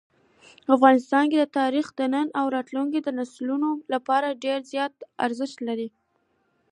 [0.75, 4.93] افغانستان کې تاریخ د نن او راتلونکي نسلونو لپاره ډېر زیات
[5.25, 5.89] ارزښت لري.